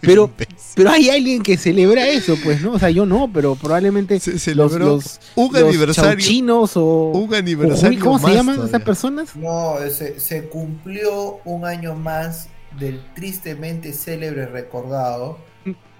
[0.00, 0.30] Pero-
[0.74, 2.72] Pero hay alguien que celebra eso, pues, ¿no?
[2.72, 6.10] O sea, yo no, pero probablemente Se los, celebró los, un los aniversario.
[6.12, 8.76] chauchinos o, Un o aniversario ¿cómo se llaman todavía.
[8.76, 9.36] esas personas?
[9.36, 15.38] No, se, se cumplió un año más del tristemente célebre recordado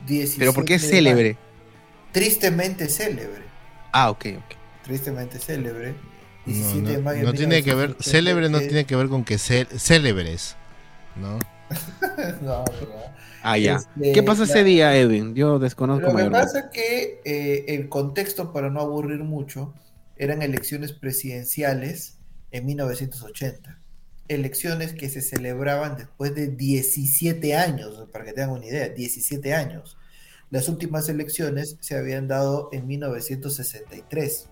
[0.06, 1.36] 17 Pero ¿por qué es célebre?
[2.12, 3.42] Tristemente célebre.
[3.92, 4.54] Ah, ok, ok.
[4.84, 5.94] Tristemente célebre.
[6.46, 7.24] No, 17 no, de mayo.
[7.24, 10.56] no tiene que ver, 1970, célebre no tiene que ver con que ce- célebres,
[11.16, 11.38] ¿no?
[12.42, 12.64] no,
[13.42, 13.76] Ah, ya.
[13.76, 15.34] Este, ¿Qué pasó la- ese día, Edwin?
[15.34, 19.74] Yo desconozco Lo que pasa es que eh, el contexto, para no aburrir mucho,
[20.16, 22.18] eran elecciones presidenciales
[22.50, 23.78] en 1980.
[24.28, 29.96] Elecciones que se celebraban después de 17 años, para que tengan una idea, 17 años.
[30.50, 34.48] Las últimas elecciones se habían dado en 1963.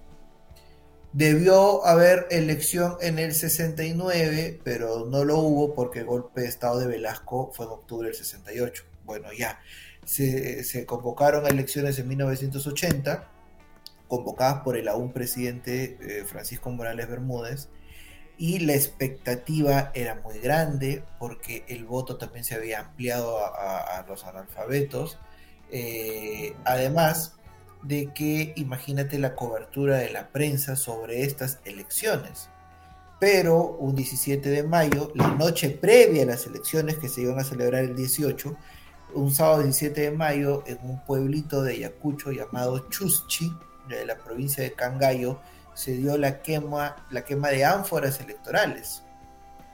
[1.12, 6.80] Debió haber elección en el 69, pero no lo hubo porque el golpe de Estado
[6.80, 8.82] de Velasco fue en octubre del 68.
[9.04, 9.60] Bueno, ya.
[10.04, 13.30] Se, convocaron elecciones en 1980,
[14.08, 17.68] convocadas por el aún presidente eh, Francisco Morales Bermúdez,
[18.36, 24.24] y la expectativa era muy grande porque el voto también se había ampliado a, los
[24.24, 25.18] analfabetos.
[25.70, 27.34] Eh, además
[27.82, 32.48] de que imagínate la cobertura de la prensa sobre estas elecciones.
[33.20, 37.44] Pero un 17 de mayo, la noche previa a las elecciones que se iban a
[37.44, 38.56] celebrar el 18,
[39.14, 43.52] un sábado 17 de mayo, en un pueblito de Ayacucho llamado Chuschi,
[43.88, 45.40] de la provincia de Cangallo,
[45.74, 49.02] se dio la quema, la quema de ánforas electorales.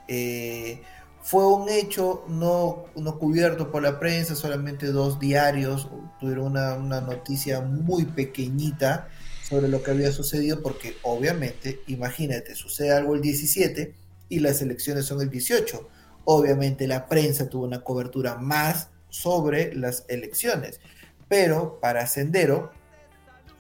[0.09, 0.83] Eh,
[1.23, 7.01] fue un hecho no, no cubierto por la prensa, solamente dos diarios tuvieron una, una
[7.01, 9.09] noticia muy pequeñita
[9.49, 13.95] sobre lo que había sucedido, porque obviamente, imagínate, sucede algo el 17
[14.29, 15.89] y las elecciones son el 18.
[16.25, 20.81] Obviamente la prensa tuvo una cobertura más sobre las elecciones.
[21.29, 22.73] Pero para Sendero,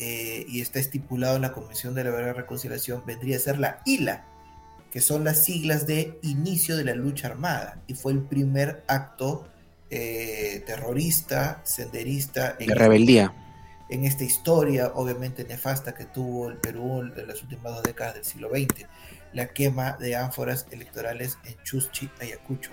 [0.02, 3.58] eh, y está estipulado en la Comisión de la Verdad y Reconciliación, vendría a ser
[3.58, 4.24] la ILA,
[4.90, 9.46] que son las siglas de inicio de la lucha armada, y fue el primer acto
[9.90, 12.54] eh, terrorista, senderista.
[12.54, 13.34] De rebeldía.
[13.90, 18.24] En esta historia, obviamente nefasta, que tuvo el Perú en las últimas dos décadas del
[18.24, 18.86] siglo XX,
[19.34, 22.70] la quema de ánforas electorales en Chuschi, Ayacucho,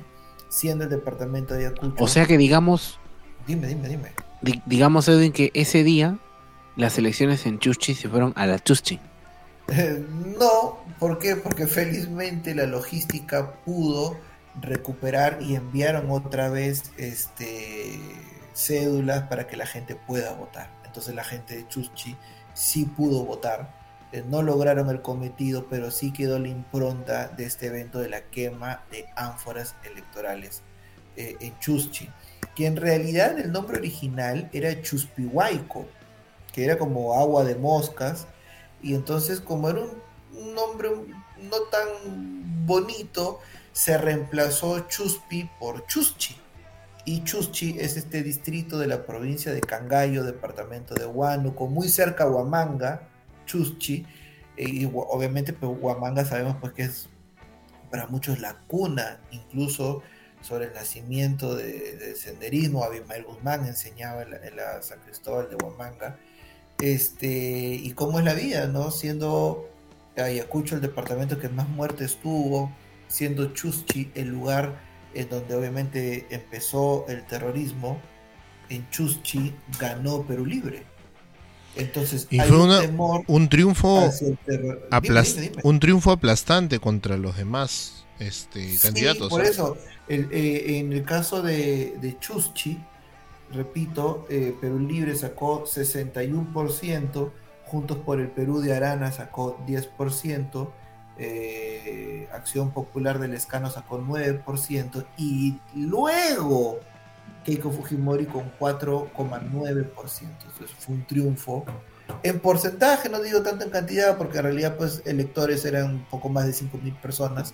[0.49, 2.01] siendo el departamento de Ayacucho.
[2.01, 3.01] O sea que digamos.
[3.45, 4.13] Dime, dime, dime.
[4.65, 6.19] digamos, Edwin, que ese día
[6.77, 8.99] las elecciones en Chuschi se fueron a la Chuschi.
[10.39, 11.35] no, ¿por qué?
[11.35, 14.17] Porque felizmente la logística pudo
[14.61, 17.99] recuperar y enviaron otra vez este,
[18.53, 20.69] cédulas para que la gente pueda votar.
[20.85, 22.15] Entonces la gente de Chuschi
[22.53, 23.75] sí pudo votar.
[24.11, 28.21] Eh, no lograron el cometido, pero sí quedó la impronta de este evento de la
[28.21, 30.61] quema de ánforas electorales
[31.15, 32.09] eh, en Chuschi.
[32.55, 35.87] Que en realidad el nombre original era Chuspihuayco,
[36.57, 38.25] que era como agua de moscas.
[38.81, 43.39] Y entonces como era un nombre no tan bonito,
[43.73, 46.35] se reemplazó Chuspi por Chuschi.
[47.05, 52.23] Y Chuschi es este distrito de la provincia de Cangallo, departamento de Huánuco, muy cerca
[52.23, 53.07] a Huamanga,
[53.45, 54.07] Chuschi.
[54.57, 57.07] Y obviamente pues, Huamanga sabemos pues que es
[57.91, 60.01] para muchos la cuna, incluso
[60.41, 62.83] sobre el nacimiento del senderismo.
[62.83, 66.17] Abimael Guzmán enseñaba en la, San Cristóbal de Huamanga.
[66.79, 68.91] Este, y cómo es la vida, ¿no?
[68.91, 69.67] Siendo
[70.15, 72.71] Ayacucho el departamento que más muertes tuvo,
[73.07, 74.79] siendo Chuschi el lugar
[75.13, 77.99] en donde obviamente empezó el terrorismo,
[78.69, 80.83] en Chuschi ganó Perú Libre.
[81.75, 82.57] Entonces, y fue
[83.27, 84.09] un, triunfo
[85.63, 89.29] un triunfo aplastante contra los demás este, candidatos.
[89.29, 92.79] Por eso, eh, en el caso de, de Chuschi,
[93.51, 97.31] repito, eh, Perú Libre sacó 61%,
[97.65, 100.71] Juntos por el Perú de Arana sacó 10%,
[101.17, 106.79] eh, Acción Popular del Escano sacó 9% y luego
[107.43, 110.45] Keiko Fujimori con 4,9%.
[110.45, 111.65] Entonces fue un triunfo.
[112.23, 116.29] En porcentaje, no digo tanto en cantidad, porque en realidad pues electores eran un poco
[116.29, 117.53] más de 5.000 personas,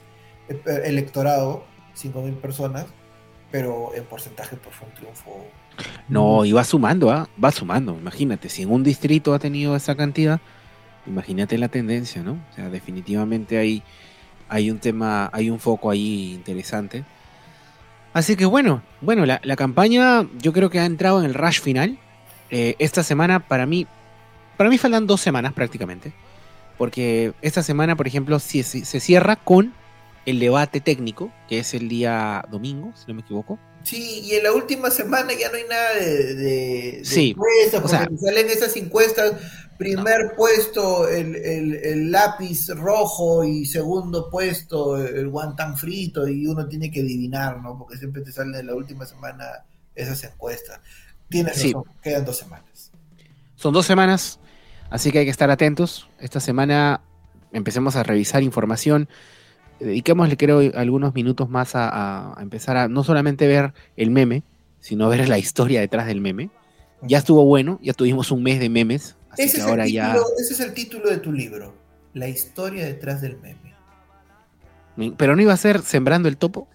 [0.50, 1.64] eh, electorado
[1.96, 2.86] 5.000 personas,
[3.54, 5.46] pero en porcentaje pues fue un triunfo.
[6.10, 7.30] No, y va sumando, ¿ah?
[7.42, 10.40] va sumando, imagínate, si en un distrito ha tenido esa cantidad,
[11.06, 12.32] imagínate la tendencia, ¿no?
[12.32, 13.84] O sea, definitivamente hay,
[14.50, 17.04] hay un tema, hay un foco ahí interesante.
[18.12, 22.00] Así que bueno, bueno, la, campaña yo creo que ha entrado en el rush final.
[22.50, 23.86] Eh, esta semana para mí,
[24.58, 26.12] para mí faltan dos semanas prácticamente.
[26.80, 29.74] Porque esta semana, por ejemplo, se, se cierra con
[30.26, 33.60] el debate técnico, que es el día domingo, si no me equivoco.
[33.84, 38.50] Sí, y en la última semana ya no hay nada de, sí, encuestas, porque salen
[38.50, 39.34] esas encuestas,
[39.78, 47.02] primer puesto el, lápiz rojo y segundo puesto el guantán frito y uno tiene que
[47.02, 47.78] adivinar, ¿no?
[47.78, 50.80] Porque siempre te salen en la última semana esas encuestas.
[51.28, 51.74] Tienes sí.
[52.02, 52.92] quedan dos semanas.
[53.56, 54.40] Son dos semanas,
[54.90, 56.08] así que hay que estar atentos.
[56.20, 57.02] Esta semana
[57.52, 59.10] empecemos a revisar información
[59.84, 64.44] dediquémosle creo algunos minutos más a, empezar a no solamente ver el meme,
[64.80, 66.50] sino ver la historia detrás del meme.
[67.02, 70.16] Ya estuvo bueno, ya tuvimos un mes de memes, así ese que ahora ya...
[70.40, 71.76] Ese es el título de tu libro,
[72.14, 73.74] La historia detrás del meme.
[75.18, 76.68] ¿Pero no iba a ser Sembrando el Topo?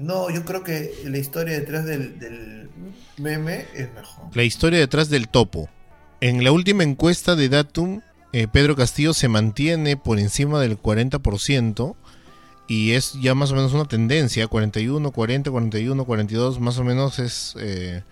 [0.00, 2.70] No, yo creo que la historia detrás del,
[3.18, 4.34] meme es mejor.
[4.34, 5.68] La historia detrás del topo.
[6.22, 8.00] En la última encuesta de Datum,
[8.32, 11.96] eh, Pedro Castillo se mantiene por encima del 40%
[12.70, 17.18] y es ya más o menos una tendencia, 41, 40, 41, 42, más o menos
[17.18, 18.04] es eh,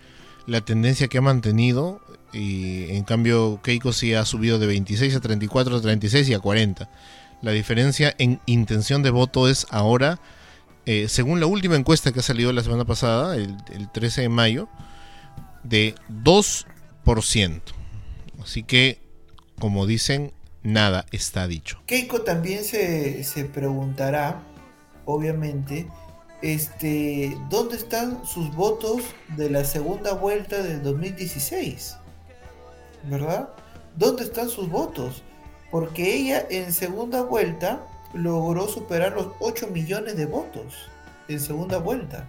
[0.47, 2.01] la tendencia que ha mantenido
[2.33, 6.39] y en cambio Keiko sí ha subido de 26 a 34, a 36 y a
[6.41, 6.89] 40.
[7.41, 10.19] La diferencia en intención de voto es ahora,
[10.85, 13.55] eh, según la última encuesta que ha salido la semana pasada, el,
[13.93, 14.67] 13 de mayo,
[15.63, 17.61] de 2%.
[18.43, 18.99] Así que,
[19.57, 21.81] como dicen, nada está dicho.
[21.85, 24.43] Keiko también se, se preguntará
[25.09, 25.87] obviamente,
[26.43, 29.01] este, ¿dónde están sus votos
[29.35, 31.97] de la segunda vuelta del 2016?
[33.05, 33.49] ¿Verdad?
[33.95, 35.23] ¿Dónde están sus votos?
[35.71, 40.89] Porque ella en segunda vuelta logró superar los 8 millones de votos
[41.27, 42.27] en segunda vuelta.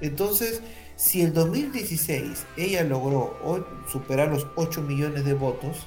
[0.00, 0.62] Entonces,
[0.94, 5.86] si el 2016 ella logró superar los 8 millones de votos,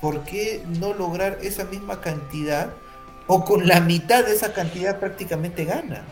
[0.00, 2.70] ¿por qué no lograr esa misma cantidad
[3.32, 6.02] o con la mitad de esa cantidad prácticamente gana.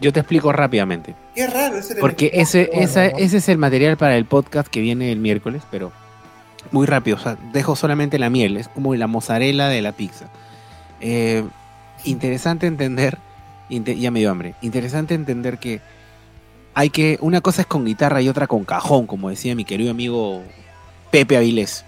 [0.00, 1.16] Yo te explico rápidamente.
[1.34, 5.18] Qué raro ese Porque ese, ese es el material para el podcast que viene el
[5.18, 5.90] miércoles, pero
[6.70, 7.16] muy rápido.
[7.16, 10.30] O sea, dejo solamente la miel, es como la mozzarella de la pizza.
[11.00, 11.44] Eh,
[12.04, 13.18] interesante entender,
[13.68, 15.80] ya me dio hambre, interesante entender que
[16.74, 19.90] hay que, una cosa es con guitarra y otra con cajón, como decía mi querido
[19.90, 20.44] amigo
[21.10, 21.84] Pepe Avilés.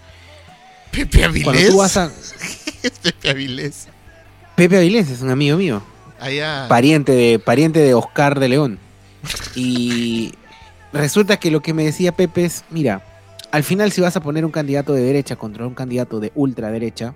[0.93, 1.45] Pepe Avilés.
[1.45, 2.11] Cuando tú vas a...
[3.03, 3.89] Pepe Avilés.
[4.57, 5.83] Pepe Avilés es un amigo mío.
[6.19, 6.67] Allá.
[6.69, 8.79] pariente de pariente de Oscar de León.
[9.55, 10.33] Y
[10.93, 13.03] resulta que lo que me decía Pepe es, mira,
[13.53, 17.15] al final si vas a poner un candidato de derecha contra un candidato de ultraderecha,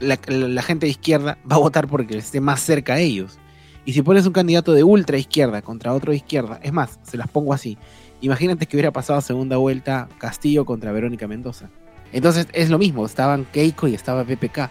[0.00, 3.38] la, la- la gente de izquierda va a votar porque esté más cerca a ellos.
[3.86, 7.16] Y si pones un candidato de ultra izquierda contra otro de izquierda, es más, se
[7.16, 7.76] las pongo así.
[8.22, 11.68] Imagínate que hubiera pasado a segunda vuelta Castillo contra Verónica Mendoza.
[12.14, 14.70] Entonces es lo mismo, estaban Keiko y estaba PPK.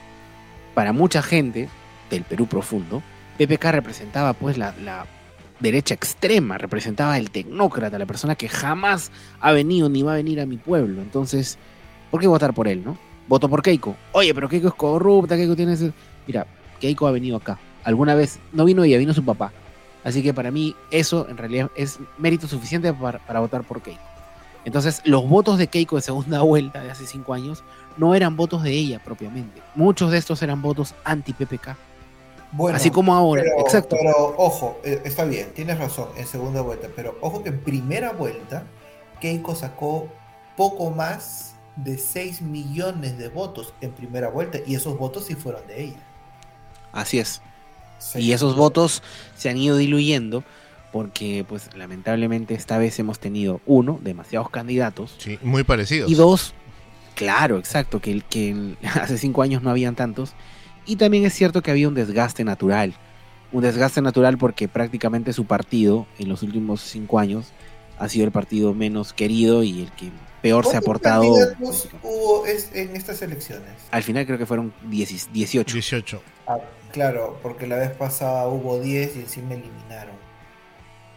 [0.73, 1.67] Para mucha gente
[2.09, 3.03] del Perú profundo,
[3.37, 4.73] PPK representaba pues la,
[5.59, 10.39] derecha extrema, representaba el tecnócrata, la persona que jamás ha venido ni va a venir
[10.39, 11.01] a mi pueblo.
[11.01, 11.57] Entonces,
[12.11, 12.97] ¿por qué votar por él, no?
[13.27, 13.95] Voto por Keiko.
[14.13, 15.91] Oye, pero Keiko es corrupta, Keiko tiene ese...
[16.25, 16.47] Mira,
[16.79, 17.59] Keiko ha venido acá.
[17.83, 19.51] Alguna vez, no vino ella, vino su papá.
[20.05, 24.13] Así que para mí eso en realidad es mérito suficiente para votar por Keiko.
[24.65, 27.63] Entonces, los votos de Keiko de segunda vuelta de hace cinco años
[27.97, 29.61] no eran votos de ella propiamente.
[29.75, 31.75] Muchos de estos eran votos anti-PPK.
[32.51, 33.95] Bueno, Así como ahora, pero, exacto.
[33.99, 38.11] Pero ojo, eh, está bien, tienes razón en segunda vuelta, pero ojo que en primera
[38.11, 38.63] vuelta
[39.19, 40.07] Keiko sacó
[40.55, 45.65] poco más de 6 millones de votos en primera vuelta y esos votos sí fueron
[45.65, 46.07] de ella.
[46.91, 47.41] Así es.
[48.15, 49.01] Y esos votos
[49.35, 50.43] se han ido diluyendo
[50.93, 56.09] porque, pues, lamentablemente esta vez hemos tenido, uno, demasiados candidatos, Sí, muy parecidos.
[56.09, 56.53] y dos,
[57.15, 60.33] claro, exacto, que, el- que hace cinco años no habían tantos,
[60.85, 62.93] y también es cierto que había un desgaste natural,
[63.51, 67.47] un desgaste natural porque prácticamente su partido en los últimos cinco años
[67.99, 71.21] ha sido el partido menos querido y el que peor se ha ¿Cuántos portado.
[71.23, 73.69] candidatos hubo es- en estas elecciones?
[73.91, 75.73] Al final creo que fueron 10 18.
[75.73, 76.21] 18.
[76.47, 76.57] Ah,
[76.91, 80.22] claro, porque la vez pasada hubo 10 y encima eliminaron.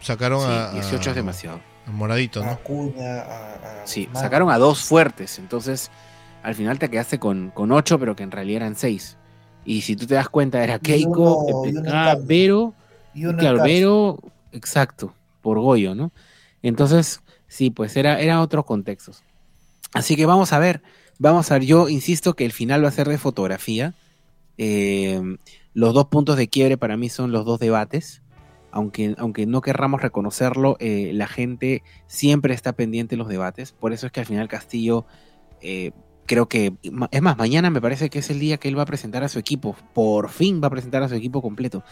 [0.01, 1.59] Sacaron Sí, a, 18 a- es demasiado.
[1.85, 2.51] a Moradito, A ¿no?
[2.51, 5.89] Acuña, a, a Sí, sacaron a dos fuertes, entonces
[6.43, 9.17] al final te quedaste con, con ocho, pero que en realidad eran seis.
[9.65, 11.45] Y si tú te das cuenta, era Keiko,
[11.85, 12.25] Carlos.
[12.27, 12.73] Vero,
[13.37, 13.63] claro.
[13.63, 14.19] Vero,
[14.53, 16.11] exacto, por Goyo, ¿no?
[16.61, 19.23] Entonces, sí, pues era, era otros contextos.
[19.93, 20.81] Así que vamos a ver,
[21.19, 23.93] vamos a ver, yo insisto que el final va a ser de fotografía.
[24.57, 25.21] Eh,
[25.73, 28.21] los dos puntos de quiebre para mí son los dos debates.
[28.77, 33.71] Aunque, aunque no querramos reconocerlo, eh, la gente siempre está pendiente de los debates.
[33.71, 35.07] Por eso es que al final Castillo,
[35.61, 35.93] eh,
[36.27, 38.85] creo que, es más, mañana me parece que es el día que él va a
[38.85, 39.75] presentar a su equipo.
[39.95, 41.83] Por fin va a presentar a su equipo completo.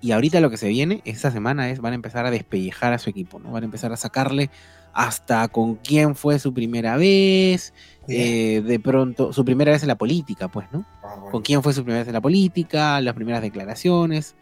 [0.00, 2.98] Y ahorita lo que se viene esta semana es van a empezar a despellejar a
[2.98, 3.50] su equipo, ¿no?
[3.50, 4.48] Van a empezar a sacarle
[4.92, 7.74] hasta con quién fue su primera vez,
[8.06, 10.86] eh, de pronto, su primera vez en la política, pues, ¿no?
[11.02, 11.30] Ah, bueno.
[11.32, 14.36] Con quién fue su primera vez en la política, las primeras declaraciones.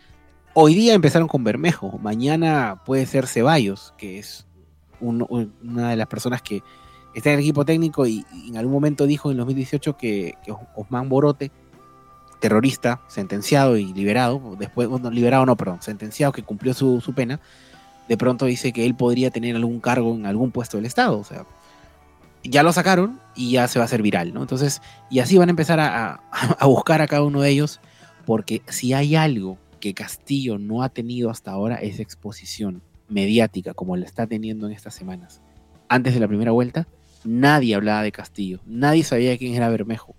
[0.58, 4.46] Hoy día empezaron con Bermejo, mañana puede ser Ceballos, que es
[5.00, 6.62] un- un- una de las personas que
[7.14, 10.60] está en el equipo técnico y, en algún momento dijo en 2018 que, que Os-
[10.74, 11.50] Osman Borote,
[12.40, 17.38] terrorista, sentenciado y liberado, después, bueno, liberado no, perdón, sentenciado que cumplió su, pena,
[18.08, 21.24] de pronto dice que él podría tener algún cargo en algún puesto del Estado, o
[21.24, 21.44] sea,
[22.44, 24.40] ya lo sacaron y ya se va a hacer viral, ¿no?
[24.40, 26.20] Entonces, y así van a empezar a
[26.66, 27.78] buscar a cada uno de ellos,
[28.24, 33.96] porque si hay algo que Castillo no ha tenido hasta ahora es exposición mediática, como
[33.96, 35.40] la está teniendo en estas semanas.
[35.88, 36.86] Antes de la primera vuelta,
[37.24, 40.14] nadie hablaba de Castillo, nadie sabía quién era Bermejo.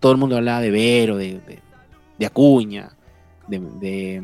[0.00, 1.40] Todo el mundo hablaba de Vero, de,
[2.18, 2.90] de, Acuña,
[3.48, 4.22] de, de,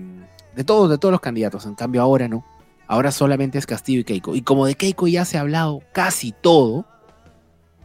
[0.54, 1.64] de todos, de todos los candidatos.
[1.66, 2.44] En cambio, ahora no.
[2.86, 4.34] Ahora solamente es Castillo y Keiko.
[4.34, 6.86] Y como de Keiko ya se ha hablado casi todo,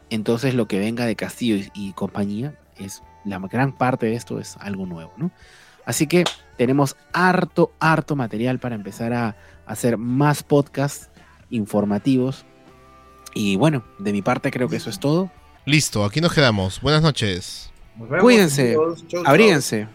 [0.10, 4.40] entonces lo que venga de Castillo y, y compañía es la gran parte de esto
[4.40, 5.32] es algo nuevo, ¿no?
[5.86, 6.26] Así que
[6.58, 9.36] tenemos harto, harto material para empezar a
[9.66, 11.10] hacer más podcasts
[11.50, 12.46] informativos.
[13.34, 15.32] Y bueno, de mi parte creo que eso es todo.
[15.66, 16.80] Listo, aquí nos quedamos.
[16.82, 17.72] Buenas noches.
[17.98, 19.08] Nos vemos, Cuídense, amigos.
[19.08, 19.32] Chau, chau.
[19.32, 19.88] Abríguense.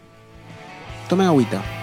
[1.08, 1.79] Tomen agüita.